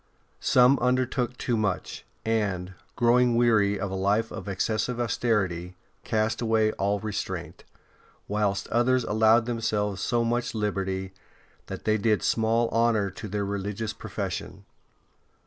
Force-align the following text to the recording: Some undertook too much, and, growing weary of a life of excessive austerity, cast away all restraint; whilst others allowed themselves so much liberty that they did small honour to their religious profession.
Some 0.39 0.79
undertook 0.79 1.37
too 1.37 1.55
much, 1.55 2.05
and, 2.25 2.73
growing 2.95 3.35
weary 3.35 3.79
of 3.79 3.91
a 3.91 3.93
life 3.93 4.31
of 4.31 4.47
excessive 4.47 4.99
austerity, 4.99 5.75
cast 6.03 6.41
away 6.41 6.71
all 6.71 6.99
restraint; 6.99 7.63
whilst 8.27 8.67
others 8.69 9.03
allowed 9.03 9.45
themselves 9.45 10.01
so 10.01 10.23
much 10.23 10.55
liberty 10.55 11.13
that 11.67 11.83
they 11.85 11.99
did 11.99 12.23
small 12.23 12.67
honour 12.69 13.11
to 13.11 13.27
their 13.27 13.45
religious 13.45 13.93
profession. 13.93 14.65